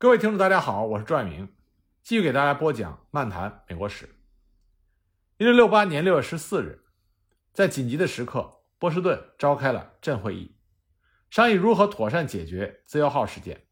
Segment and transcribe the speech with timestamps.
[0.00, 1.48] 各位听众，大家好，我是朱爱明，
[2.04, 4.06] 继续给大家播讲《漫谈美国史》。
[5.38, 6.84] 一六六八年六月十四日，
[7.52, 10.54] 在紧急的时刻，波士顿召开了镇会议，
[11.30, 13.66] 商议如何妥善解决“自由号”事件。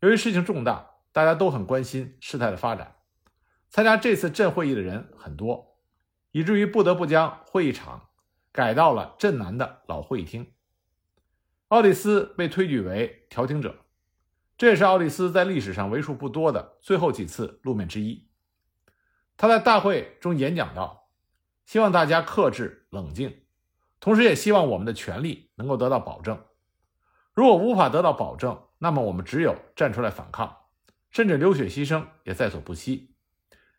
[0.00, 2.96] 由于事情重大，大家都很关心事态的发展，
[3.68, 5.78] 参加这次镇会议的人很多，
[6.32, 8.08] 以至于不得不将会议场
[8.50, 10.52] 改到了镇南的老会议厅。
[11.68, 13.84] 奥蒂斯被推举为调停者。
[14.58, 18.26] 这也是奥利斯在历史上为数不多的最后几次露面之一。
[19.36, 21.08] 他在大会中演讲道
[21.64, 23.42] ：“希望大家克制、冷静，
[24.00, 26.44] 同时也希望我们的权利能够得到保证。
[27.34, 30.56] 如果无法得到保证，那么我们只有站出来反抗，
[31.12, 33.14] 甚至流血牺牲也在所不惜。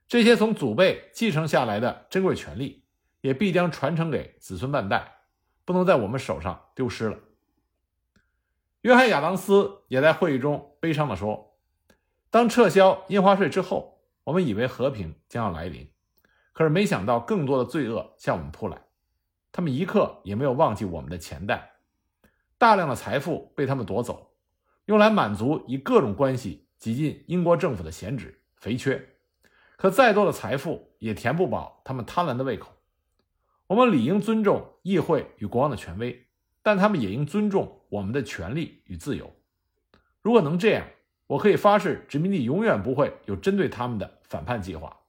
[0.08, 2.86] 这些从祖辈继承下来的珍贵权利，
[3.20, 5.24] 也必将传承给子孙万代，
[5.66, 7.20] 不能在我们手上丢失了。”
[8.82, 11.58] 约翰·亚当斯也在会议中悲伤地说
[12.32, 15.92] ：“当撤销印花税之后，我们以为和平将要来临，
[16.54, 18.82] 可是没想到更多的罪恶向我们扑来。
[19.52, 21.72] 他们一刻也没有忘记我们的钱袋，
[22.58, 24.32] 大量的财富被他们夺走，
[24.86, 29.18] 用来满足以各种关系挤进英国政府的闲职肥缺。
[29.76, 32.72] 可再多的财富也填不饱他们贪婪的胃口。
[33.68, 36.26] 我们理应尊重议会与国王的权威。”
[36.62, 39.36] 但他们也应尊重我们的权利与自由。
[40.22, 40.88] 如果能这样，
[41.28, 45.02] 我可以发誓，殖民地永远不会有针对他们的反叛计划。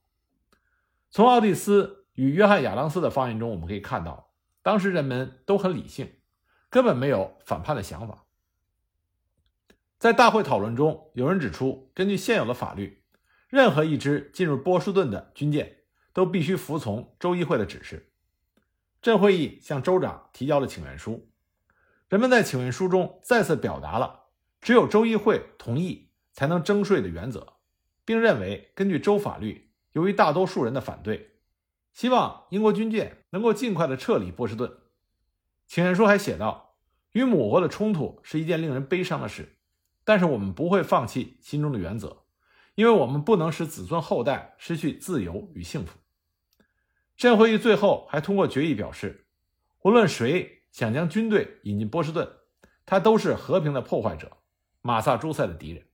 [1.10, 6.12] 从奥蒂斯与约翰·亚当斯的发言中，我们可以看到，当时人们都很理性，
[6.68, 8.26] 根本没有反叛的想法。
[9.98, 13.02] 在大会讨论中，有人指出，根据现有的法律，
[13.48, 15.78] 任何一支进入波士顿的军舰
[16.12, 18.12] 都必须服从州议会的指示。
[19.02, 21.29] 镇会议向州长提交了请愿书。
[22.10, 24.24] 人们在请愿书中再次表达了
[24.60, 27.54] 只有州议会同意才能征税的原则，
[28.04, 31.36] 并认为根据州法律，由于大多数人的反对，
[31.92, 34.78] 希望英国军舰能够尽快的撤离波士顿。
[35.68, 36.74] 请愿书还写道
[37.14, 39.56] ：“与母国的冲突是一件令人悲伤的事，
[40.02, 42.24] 但是我们不会放弃心中的原则，
[42.74, 45.96] 因为我们不能使子孙后代失去自由与幸福。”
[47.16, 49.26] 镇会议最后还通过决议表示，
[49.82, 50.59] 无论谁。
[50.72, 52.28] 想将军队引进波士顿，
[52.86, 54.38] 他都是和平的破坏者，
[54.82, 55.84] 马萨诸塞的敌人。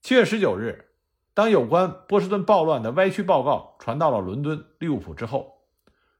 [0.00, 0.92] 七月十九日，
[1.32, 5.62] 当有关波士顿暴乱的歪曲报告传到了伦敦、利物浦之后，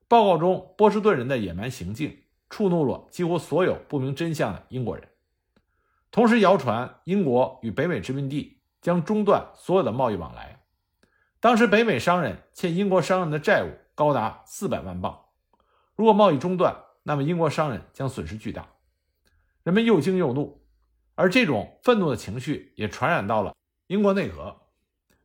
[0.08, 5.08] 报告中波士顿人的野蛮行径触怒了几乎所有不明真相的英国人，
[6.10, 10.64] 同时谣传英国与北美殖民地将中断所有的贸易往来。
[11.40, 15.26] 当时北美商人欠英国商人的债务高达四百万镑，
[15.96, 18.68] 如果贸易中断，那么英国商人将损失巨大，
[19.64, 20.64] 人们又惊又怒，
[21.16, 23.54] 而这种愤怒的情绪也传染到了
[23.88, 24.62] 英国内阁，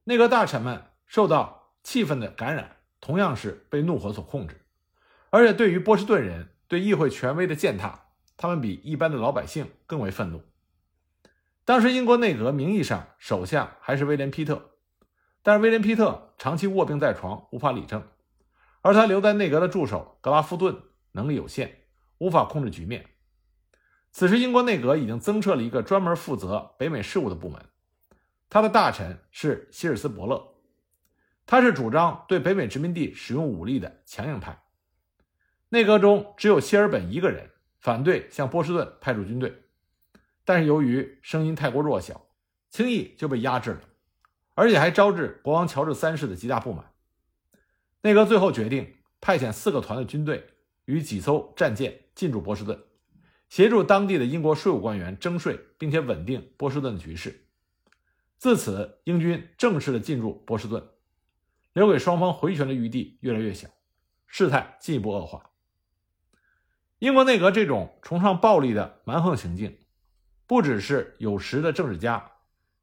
[0.04, 4.60] 内阁大臣们受到气愤的感染，同样是被怒火所控制，
[5.30, 10.42] 而且对于波士顿人对议会权威的践踏，他们比一般的老百姓更为愤怒。
[11.64, 14.72] 当时英国内阁名义上首相还是威廉·皮特，
[15.44, 18.08] 但是威廉·皮特长期卧病在床，无法理政，
[18.82, 20.82] 而他留在内阁的助手格拉夫顿。
[21.18, 21.82] 能力有限，
[22.20, 23.04] 无法控制局面。
[24.12, 27.62] 此时，英国内阁已经增设了一个专门负责北美事务的部门，
[28.50, 30.56] 他的大臣是希尔斯伯勒，
[31.46, 34.64] 他是主张对北美殖民地使用武力的强硬派。
[35.70, 39.64] 内阁中只有希尔本一个人反对向波士顿派出军队，
[40.46, 42.28] 但是由于声音太过弱小，
[42.70, 43.82] 轻易就被压制了，
[44.54, 46.94] 而且还招致国王乔治三世的极大不满。
[48.02, 50.54] 内阁最后决定派遣四个团的军队。
[50.88, 52.82] 与几艘战舰进驻波士顿，
[53.50, 57.46] 协助当地的英国税务官员征税，并且稳定波士顿的局势。
[58.38, 60.82] 自此，英军正式的进入波士顿，
[61.74, 63.68] 留给双方回旋的余地越来越小，
[64.28, 65.52] 事态进一步恶化。
[67.00, 69.78] 英国内阁这种崇尚暴力的蛮横行径，
[70.46, 72.32] 不只是有识的政治家，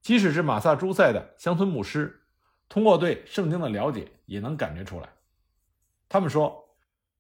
[0.03, 2.27] 即使是马萨诸塞的乡村牧师，
[2.69, 5.09] 通过对圣经的了解，也能感觉出来。
[6.07, 6.64] 他们说。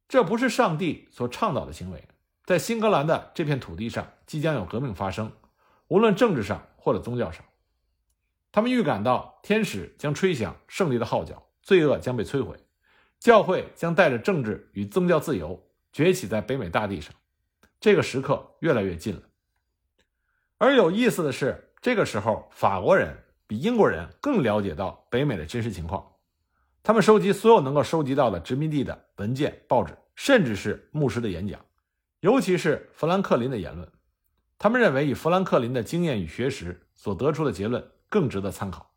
[0.08, 2.06] 这不是上帝所倡导的行为，
[2.44, 5.32] 在新格兰的这片土地上即将有革命发生，
[5.88, 7.44] 无论政治上或者宗教上。
[8.52, 12.56] 他们预感到天使将吹响胜利的号角，罪恶将被摧毁，
[13.18, 15.60] 教会将带着政治与宗教自由
[15.92, 17.12] 崛起在北美大地上。
[17.80, 19.22] 这个时刻越来越近了。
[20.58, 26.13] 而有意思的是，这个时候法国人比英国人更了解到北美的真实情况。
[26.86, 31.58] 他们收集所有能够收集到的殖民地的文件、报纸，甚至是牧师的演讲，
[32.20, 33.90] 尤其是富兰克林的言论。
[34.58, 38.90] 他们认为，以富兰克林的经验与学识，所得出的结论更值得参考。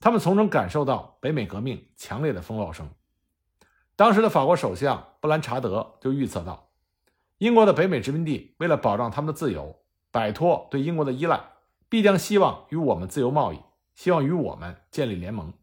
[0.00, 2.86] 他们从中感受到北美革命强烈的风暴声。
[3.96, 6.72] 当时的法国首相布兰查德就预测到，
[7.38, 11.42] 英国的北美殖民地为了保障他们的自由，摆脱对英国的依赖，
[11.88, 13.60] 必将希望与我们自由贸易，
[13.94, 15.54] 希望与我们建立联盟。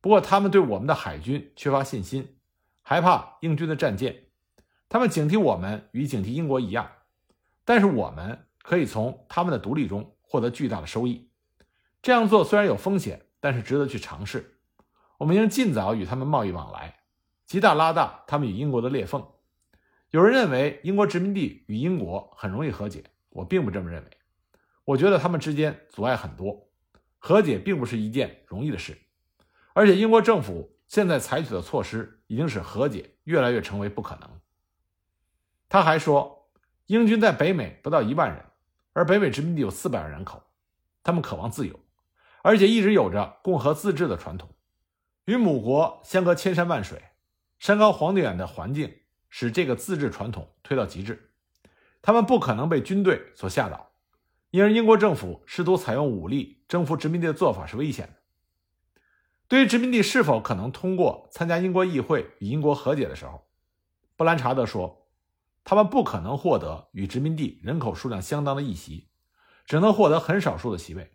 [0.00, 2.36] 不过，他们对我们的海军缺乏信心，
[2.82, 4.24] 害怕英军的战舰。
[4.88, 6.90] 他们警惕我们与警惕英国一样，
[7.64, 11.30] 但是我们可以从他们的独立中获得巨大的收益。
[12.00, 14.60] 这样做虽然有风险，但是值得去尝试。
[15.18, 17.00] 我们应尽早与他们贸易往来，
[17.44, 19.26] 极大拉大他们与英国的裂缝。
[20.10, 24.10] 有人认为英国殖民地与英国很容易和解，我并不这么认为。
[24.84, 26.70] 我觉得他们之间阻碍很多，
[27.18, 28.96] 和解并不是一件容易的事。
[29.78, 34.28] 而且英国政府现在采取的措施已经使和解越来越成为不可能。
[35.68, 36.50] 他还说，
[36.86, 38.44] 英军在北美不到一万人，
[38.92, 40.42] 而北美殖民地有四百万人口，
[41.04, 41.78] 他们渴望自由，
[42.42, 44.50] 而且一直有着共和自治的传统，
[45.26, 47.00] 与母国相隔千山万水，
[47.60, 48.92] 山高皇帝远的环境
[49.28, 51.30] 使这个自治传统推到极致。
[52.02, 53.92] 他们不可能被军队所吓倒，
[54.50, 58.17] 因而英国政府试图采用武力征服殖民地的做法是危险的。
[59.48, 63.48] 对于殖民地是否可能通过参加英国议会与英国和解的时候，
[64.16, 64.96] 布兰查德说。
[65.64, 69.10] 他们不可能获得与殖民地人口数量相当的议席，
[69.66, 71.12] 只能获得很少数的席位，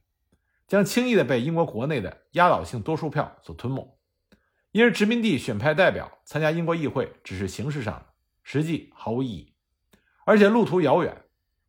[0.68, 3.98] 将轻易的被英国国内的压倒性多数票所吞没。
[4.72, 8.06] 因而，殖民地选派代表参加英国议会只是形式上的，
[8.44, 9.56] 实际毫无意义。
[10.24, 11.24] 而且路途遥远，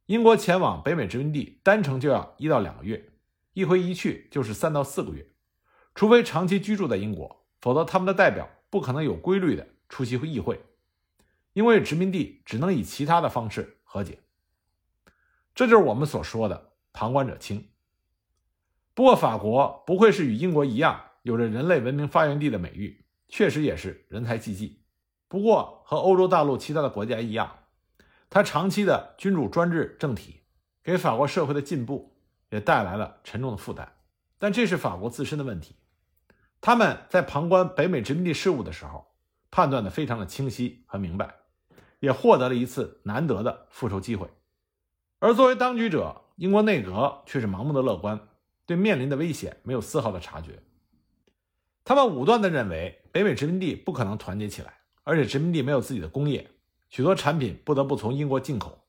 [0.05, 3.12] 英国前往北美殖民地单程就要一到两个月，
[3.55, 5.26] 一回一去就是三到四个月。
[5.94, 10.61] 除非长期居住在英国，否则他们的代表不可能有规律的出席议会。
[11.52, 14.19] 因为殖民地只能以其他的方式和解，
[15.55, 17.69] 这就是我们所说的“旁观者清”。
[18.93, 24.82] 不过，法国不愧是与英国一样有着人类文明发源地的美誉，确实也是人才济济。
[25.29, 27.58] 不过，和欧洲大陆其他的国家一样，
[28.29, 30.40] 它长期的君主专制政体
[30.82, 32.17] 给法国社会的进步
[32.50, 33.97] 也带来了沉重的负担。
[34.40, 35.76] 但这是法国自身的问题，
[36.66, 39.06] 他们在旁观北美殖民地事务的时候，
[39.50, 41.34] 判断的非常的清晰和明白。
[42.00, 44.31] 也获得了一次难得的复仇机会，
[45.19, 48.19] 而作为当局者，英国内阁却是盲目的乐观，
[48.64, 50.62] 对面临的危险没有丝毫的察觉。
[51.84, 54.72] 他们武断地认为北美殖民地不可能团结起来，
[55.02, 56.50] 而且殖民地没有自己的工业，
[56.88, 58.87] 许多产品不得不从英国进口，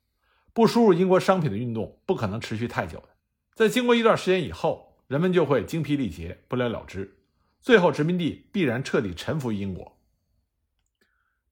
[0.54, 3.10] 不输入英国商品的运动不可能持续太久的。
[3.54, 7.18] 在经过一段时间以后，人们就会精疲力竭，不了了之，
[7.66, 9.98] 最后殖民地必然彻底臣服于英国。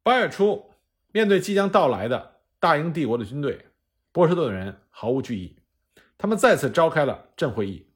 [0.04, 0.70] 八月初。
[1.12, 3.68] 面对即将到来的大英帝国的军队，
[4.12, 5.60] 波士顿人毫无惧意。
[6.18, 7.92] 他们再次召开了镇会议，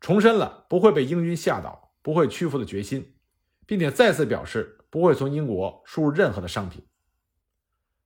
[0.00, 3.16] 重申了不会被英军吓倒、不会屈服的决心，
[3.66, 6.86] 并且再次表示不会从英国输入任何的商品。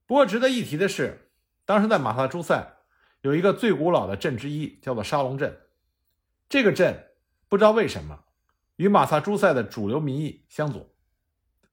[0.06, 1.30] 不过，值得一提的是，
[1.66, 2.78] 当时在马萨诸塞
[3.20, 5.60] 有一个最古老的镇之一，叫做沙龙镇。
[6.48, 7.10] 这个镇
[7.48, 8.24] 不知道为什么
[8.76, 10.94] 与马萨诸塞的主流民意相左，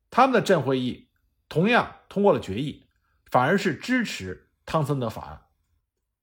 [0.10, 1.10] 他们的镇会议。
[1.50, 2.88] 同样通过了决议，
[3.26, 5.42] 反而是支持汤森德法案。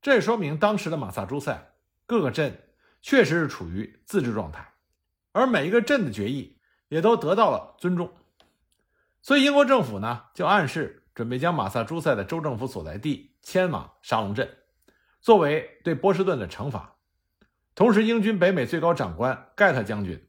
[0.02, 1.72] 这也说明当时的马萨诸塞
[2.04, 2.60] 各个镇
[3.00, 4.72] 确实是处于自治状态，
[5.30, 6.58] 而每一个镇的决议
[6.88, 8.12] 也都得到了尊重。
[9.22, 14.56] 所以英国政府呢就暗示准备将马萨诸塞的州政府所在地迁往沙龙镇，
[15.20, 16.96] 作为对波士顿的惩罚。
[17.76, 20.26] 同时，英军北美最高长官盖特将军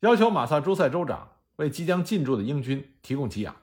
[0.00, 3.54] 要求马萨诸塞州长为即将进驻的英军提供给养。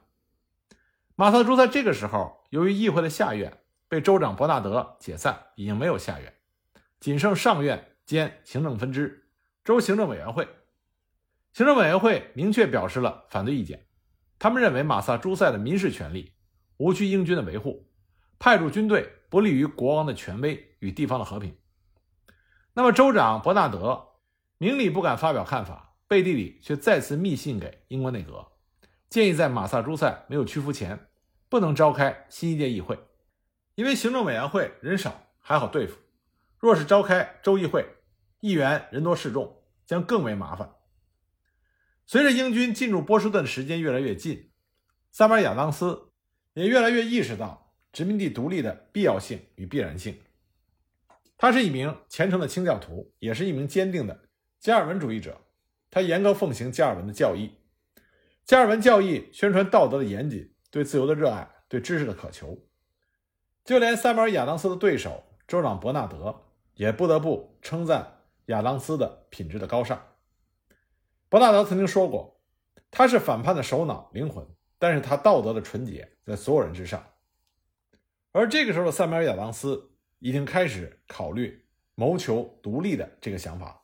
[1.16, 6.34] 马萨诸塞这个时候，由于议会的下院被州长伯纳德解散，已经没有下院，
[7.00, 9.30] 仅剩上院兼行政分支
[9.64, 10.48] 州行政委员会。
[11.54, 13.88] 行政委员会明确表示了反对意见，
[14.38, 16.34] 他们认为马萨诸塞的民事权利
[16.78, 17.90] 无需英军的维护，
[18.38, 21.58] 派驻军队不利于国王的权威与地方的和平。
[22.74, 24.10] 那么，州长伯纳德
[24.60, 28.48] 明里不敢发表看法，背地里却再次密信给英国内阁。
[29.10, 31.08] 建议在马萨诸塞没有屈服前，
[31.50, 33.00] 不能召开新一届议会，
[33.76, 35.98] 因为行政委员会人少还好对付，
[36.58, 37.86] 若是召开州议会，
[38.40, 40.74] 议员人多势众，将更为麻烦。
[42.06, 44.52] 随着英军进入波士顿的时间越来越近，
[45.12, 46.12] 萨马尔亚当斯
[46.54, 50.20] 也越来越意识到殖民地独立的必要性与必然性。
[51.38, 54.28] 他是一名虔诚的清教徒，也是一名坚定的
[54.60, 55.40] 加尔文主义者，
[55.90, 57.58] 他严格奉行加尔文的教义。
[58.46, 62.58] 加尔文教义宣传道德的严谨，对自由的热爱，对知识的渴求，
[63.66, 70.02] 就连塞缪尔·亚当斯的对手州长伯纳德也不得不称赞亚当斯的品质的高尚。
[71.28, 72.42] 伯纳德曾经说过，
[72.90, 74.48] 他是反叛的首脑、灵魂，
[74.80, 77.06] 但是他道德的纯洁在所有人之上。
[78.32, 81.66] 而这个时候的塞缪尔·亚当斯已经开始考虑
[81.96, 83.84] 谋求独立的这个想法。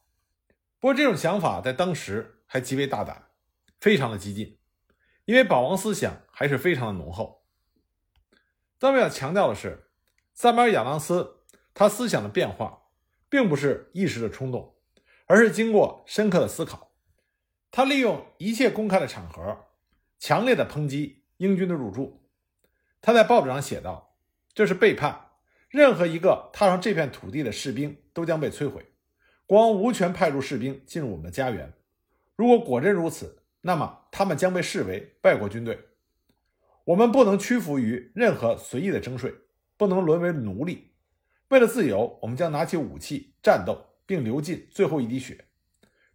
[0.83, 3.29] 不过，这种想法在当时还极为大胆，
[3.79, 4.57] 非常的激进，
[5.23, 7.45] 因为保王思想还是非常的浓厚。
[8.77, 9.87] 咱们要强调的是，
[10.33, 11.37] 塞缪尔·亚当斯
[11.73, 12.87] 他思想的变化，
[13.29, 14.75] 并不是一时的冲动，
[15.25, 16.91] 而是经过深刻的思考。
[17.71, 19.67] 他利用一切公开的场合，
[20.19, 22.27] 强烈的抨击英军的入驻。
[23.01, 24.17] 他在报纸上写道
[24.53, 25.29] ：“这是背叛，
[25.69, 28.89] 任何一个踏上这片土地的士兵都将被摧毁。
[29.45, 31.71] 国王无权派出士兵进入我们的家园。
[32.35, 35.79] 如果果真如此，那么他们将被视为外国军队。
[36.85, 39.33] 我们不能屈服于任何随意的征税，
[39.77, 40.91] 不能沦为奴隶。
[41.49, 45.45] 为了自由，我们将拿起武器战斗，并流尽最后一滴血。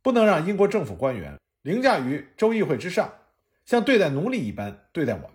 [0.03, 3.13] 不能让英国政府官员。”凌驾于州议会之上，
[3.67, 5.31] 像对待奴隶一般对待我们。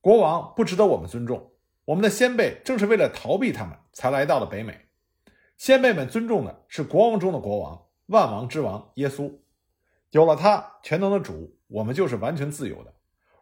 [0.00, 1.52] 国王不值得我们尊重。
[1.84, 4.86] 我们的先辈正是为了逃避他们才来到了北美。
[5.60, 9.30] 先辈们尊重的是国王中的国王，万王之王耶稣。
[10.08, 12.94] 有了他，全能的主，我们就是完全自由的。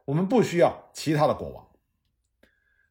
[0.04, 1.68] 我们不需要其他的国王。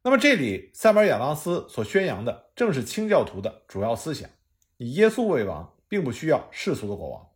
[0.02, 4.30] 那么，这里塞缪尔·亚当斯所宣扬的正是清教徒的主要思想：
[4.78, 7.28] 以耶稣为王，并不需要世俗的国王。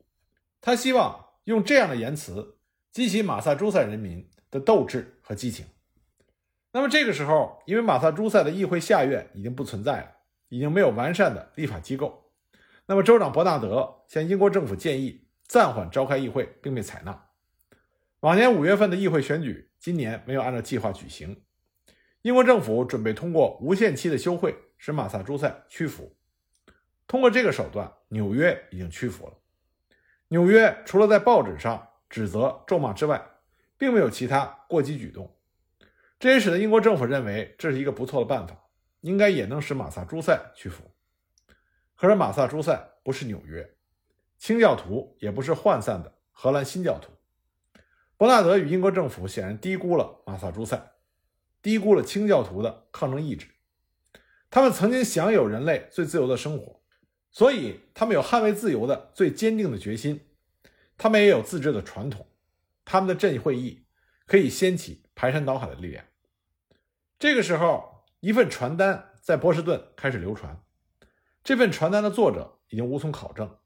[0.62, 1.26] 他希望。
[1.44, 2.56] 用这样的言辞
[2.92, 5.66] 激起马萨诸塞人民的斗志和激情。
[6.70, 10.16] 那么这个时候，因为马萨诸塞的议会下院已经不存在了，
[10.52, 12.30] 已经没有完善的立法机构。
[12.84, 17.28] 那么州长伯纳德向英国政府建议暂缓召开议会，并被采纳。
[18.20, 21.42] 往年五月份的议会选举，今年没有按照计划举行。
[22.20, 26.14] 英国政府准备通过无限期的休会，使马萨诸塞屈服。
[27.06, 29.32] 通过这个手段，纽约已经屈服了。
[30.28, 33.22] 纽约除了在报纸上指责、咒骂之外，
[33.78, 35.34] 并没有其他过激举动，
[36.18, 38.54] 这也使得英国政府认为这是一个不错的办法，
[39.02, 40.90] 应该也能使马萨诸塞屈服。
[41.94, 43.76] 可是马萨诸塞不是纽约，
[44.38, 47.12] 清教徒也不是涣散的荷兰新教徒。
[48.16, 50.92] 伯纳德与英国政府显然低估了马萨诸塞，
[51.60, 53.48] 低估了清教徒的抗争意志。
[54.50, 56.80] 他们曾经享有人类最自由的生活。
[57.34, 60.20] 所以，他们有捍卫自由的最坚定的决心，
[60.98, 62.26] 他们也有自治的传统，
[62.84, 63.86] 他们的镇会议
[64.26, 66.04] 可以掀起排山倒海的力量。
[67.18, 67.91] 这个时候，
[68.22, 70.62] 一份传单在波士顿开始流传，
[71.42, 73.58] 这份传单的作者已经无从考证，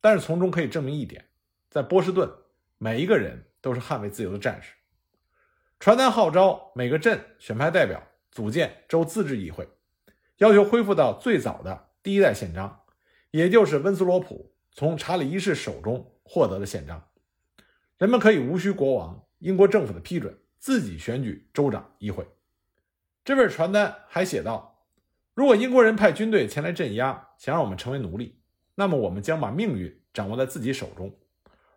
[0.00, 1.24] 但是从中可以证明一点：
[1.68, 2.30] 在波士顿，
[2.78, 4.72] 每一个人都是捍卫自由的战士。
[5.80, 8.00] 传单号召每个镇选派代表
[8.30, 9.68] 组建州自治议会，
[10.36, 12.82] 要求恢复到最早的第一代宪章。
[13.32, 17.08] 也就是温斯罗普从查理一世手中获得的宪章，
[17.98, 22.24] 人们可以无需国王、英国政府的批准，自己选举州长、议会。
[23.28, 24.86] 这份传单还写道
[25.36, 28.40] ：“如果英国人派军队前来镇压，想让我们成为奴隶，
[28.74, 31.14] 那么我们将把命运掌握在自己手中。”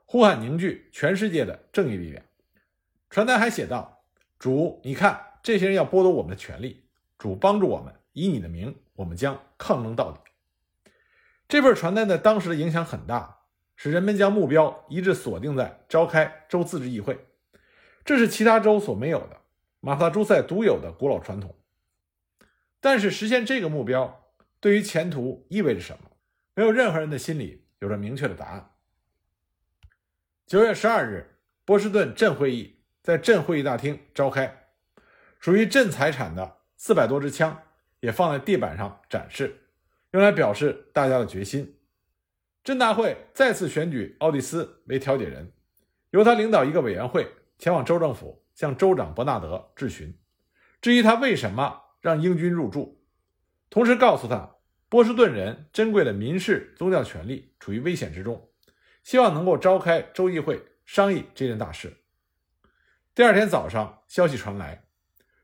[0.08, 2.24] 呼喊凝聚全世界的正义力量。
[3.10, 4.05] 传单还写道
[4.39, 6.86] ：“主，你看，这些人要剥夺我们的权利。
[7.17, 10.22] 主帮助我们，以你的名，我们将抗争到底。”
[11.50, 13.39] 这份传单在当时的影响很大，
[13.75, 17.25] 使人们将目标一致锁定在召开州自治议会，
[18.05, 19.40] 这是其他州所没有的，
[19.82, 21.54] 马萨诸塞独有的古老传统。
[22.80, 26.12] 但是实现这个目标对于前途意味着什么？
[26.56, 28.72] 没有任何人的心里有着明确的答案。
[30.48, 34.68] 九月十二日，波士顿镇会议在镇会议大厅召开，
[35.40, 37.64] 属于镇财产的四百多支枪
[38.00, 39.58] 也放在地板上展示。
[40.12, 41.80] 用来表示大家的决心。
[42.64, 45.52] 镇大会再次选举奥蒂斯为调解人，
[46.10, 50.17] 由他领导一个委员会前往州政府向州长伯纳德质询，
[50.81, 53.03] 质疑他为什么让英军入驻，
[53.70, 54.55] 同时告诉他
[54.89, 58.50] 波士顿人珍贵的民事宗教权利处于危险之中，
[59.03, 61.98] 希望能够召开州议会商议这件大事。
[63.15, 64.86] 第二天早上，消息传来，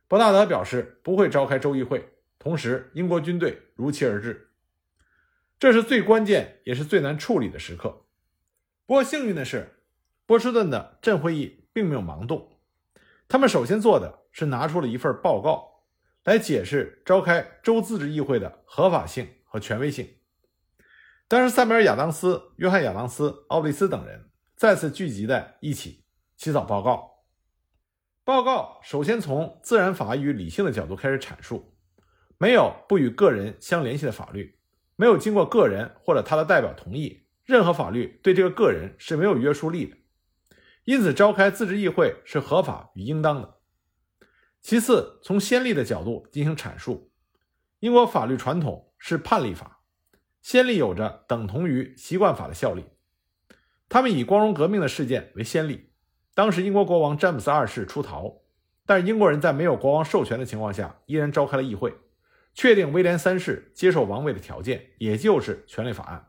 [0.08, 4.52] 伯纳德表示不会召开州议会，同时英国军队如期而至。
[5.60, 8.06] 这是最关键也是最难处理的时刻。
[8.86, 9.82] 不过幸运的是，
[10.26, 12.57] 波士顿的镇会议并没有盲动。
[13.28, 15.84] 他们首先做的是拿出了一份报告，
[16.24, 20.08] 来解释召开州自治议会的合法性和权威性。
[21.28, 26.06] 当时，塞缪尔·亚当斯、约翰·亚当斯、奥利斯等人再次聚集在一起
[26.38, 27.26] 起草报告。
[28.24, 31.76] 报告首先从自然法与理性的角度开始阐述，
[32.38, 34.58] 没有不与个人相联系的法律。
[34.96, 39.96] 没有经过个人或者他的代表同意，任何法律对这个个人是没有约束力的。
[40.88, 43.56] 因此，召开自治议会是合法与应当的。
[44.62, 47.12] 其次，从先例的角度进行阐述，
[47.80, 49.82] 英国法律传统是判例法，
[50.42, 52.86] 先例有着等同于习惯法的效力。
[53.90, 55.90] 他们以光荣革命的事件为先例，
[56.34, 58.44] 当时英国国王詹姆斯二世出逃，
[58.86, 61.94] 但英国人在没有国王授权的情况下，依然召开了议会。
[62.54, 66.27] 确定威廉三世接受王位的条件，也就是权利法案。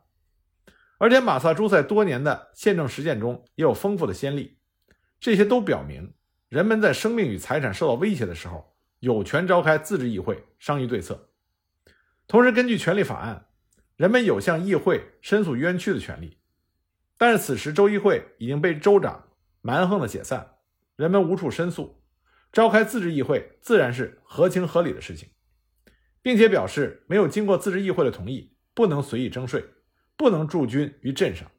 [0.99, 4.59] 而且马萨诸塞多年的宪政实践中也有丰富的先例，
[5.19, 6.13] 这些都表明
[6.49, 11.29] 人们在生命与财产受到威胁的时候，有权召开自治议会商议对策。
[12.27, 13.47] 同时，根据权利法案，
[13.95, 16.37] 人们有向议会申诉冤屈的权利。
[17.17, 19.29] 但是此时州议会已经被州长
[19.61, 20.55] 蛮横的解散，
[20.95, 22.01] 人们无处申诉，
[22.51, 25.29] 召开自治议会自然是合情合理的事情。
[26.21, 29.63] 并且表示没有经过自治议会的同意，不能随意征税，
[30.19, 31.49] 不能驻军于镇上。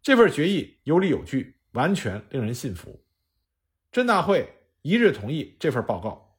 [0.00, 3.04] 这份决议有理有据，完全令人信服。
[3.90, 6.36] 镇大会一致同意这份报告。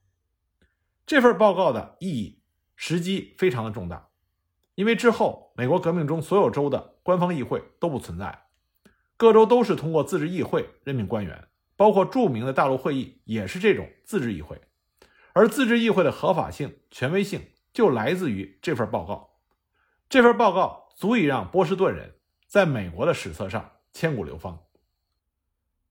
[1.05, 2.41] 这份报告的意义
[2.77, 4.07] 时机非常的重大，
[4.75, 8.45] 因为之后美国革命中所有州的官方议会都不存在，
[9.17, 14.61] 各州都是通过自治议会任命官员，包括著名的大陆会议也是这种自治议会。
[15.33, 17.41] 而自治议会的合法性、权威性
[17.73, 19.41] 就来自于这份报告。
[20.07, 22.15] 这份报告足以让波士顿人
[22.47, 24.57] 在美国的史册上千古流芳。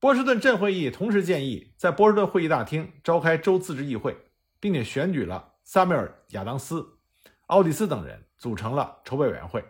[0.00, 4.16] 波士顿镇会议同时建议在波士顿会议大厅召开州自治议会，
[4.61, 6.99] 并且选举了萨缪尔·亚当斯、
[7.46, 9.64] 奥蒂斯等人组成了筹备委员会，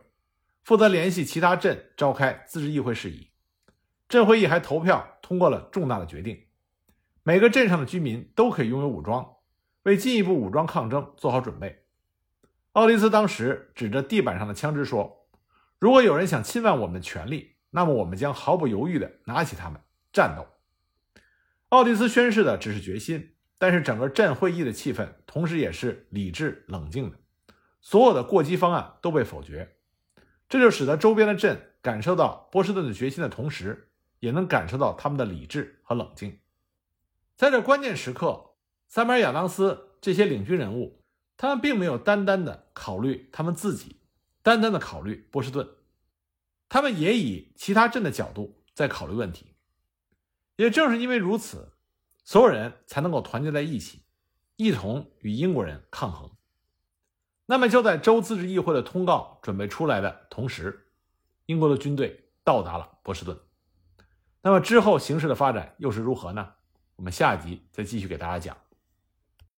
[0.63, 3.31] 负责联系其他镇召开自治议会事宜。
[4.09, 6.47] 镇会议还投票通过了重大的决定：
[7.23, 9.35] 每个镇上的居民都可以拥有武装。
[9.83, 11.85] 为进一步武装抗争做好准备，
[12.73, 15.24] 奥利斯当时指着地板上的枪支说
[15.85, 19.79] ：“如果有人想侵犯我们的权利，那么我们将毫不犹豫地拿起他们
[20.15, 20.47] 战斗。”
[21.69, 27.19] 奥迪斯宣誓的只是决心，但是整个镇会议的气氛同时也是理智冷静的，
[27.83, 29.77] 所有的过激方案都被否决，
[30.49, 36.39] 这就使得周边的镇感受到波士顿的决心的同时，也能感受到他们的理智和冷静。
[37.37, 38.53] 在这关键时刻。
[38.89, 41.03] 萨班·亚当斯这些领军人物，
[41.37, 44.01] 他们并没有单单的考虑他们自己，
[44.45, 45.67] 单单的考虑波士顿，
[46.69, 49.55] 他们也以其他镇的角度在考虑问题。
[50.57, 51.73] 也正是因为如此，
[52.25, 54.03] 所有人才能够团结在一起，
[54.57, 56.31] 一同与英国人抗衡。
[57.47, 60.89] 那么就在州自治议会的通告准备出来的同时，
[61.47, 63.41] 英国的军队到达了波士顿。
[64.43, 66.53] 那么之后形势的发展又是如何呢？
[66.97, 68.55] 我们下集再继续给大家讲。